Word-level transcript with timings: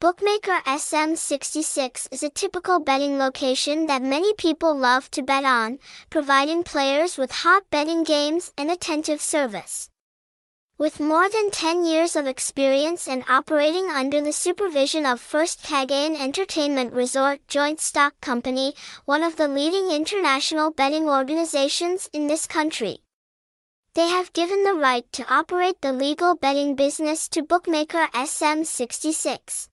Bookmaker 0.00 0.62
SM66 0.64 2.08
is 2.10 2.22
a 2.22 2.30
typical 2.30 2.80
betting 2.80 3.18
location 3.18 3.84
that 3.84 4.00
many 4.00 4.32
people 4.32 4.74
love 4.74 5.10
to 5.10 5.22
bet 5.22 5.44
on, 5.44 5.78
providing 6.08 6.62
players 6.62 7.18
with 7.18 7.30
hot 7.30 7.64
betting 7.70 8.02
games 8.02 8.50
and 8.56 8.70
attentive 8.70 9.20
service. 9.20 9.90
With 10.78 11.00
more 11.00 11.28
than 11.28 11.50
10 11.50 11.84
years 11.84 12.16
of 12.16 12.26
experience 12.26 13.06
and 13.06 13.24
operating 13.28 13.90
under 13.90 14.22
the 14.22 14.32
supervision 14.32 15.04
of 15.04 15.20
First 15.20 15.64
Cagayan 15.64 16.18
Entertainment 16.18 16.94
Resort 16.94 17.46
Joint 17.46 17.78
Stock 17.78 18.18
Company, 18.22 18.72
one 19.04 19.22
of 19.22 19.36
the 19.36 19.48
leading 19.48 19.90
international 19.90 20.70
betting 20.70 21.10
organizations 21.10 22.08
in 22.14 22.26
this 22.26 22.46
country. 22.46 23.00
They 23.94 24.08
have 24.08 24.32
given 24.32 24.64
the 24.64 24.72
right 24.72 25.04
to 25.12 25.30
operate 25.30 25.82
the 25.82 25.92
legal 25.92 26.36
betting 26.36 26.74
business 26.74 27.28
to 27.28 27.42
bookmaker 27.42 28.08
SM66. 28.14 29.69